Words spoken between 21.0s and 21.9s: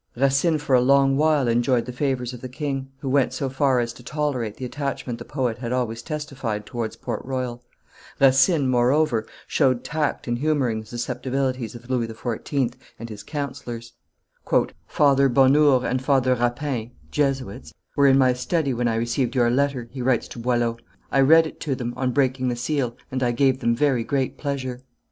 "I read it to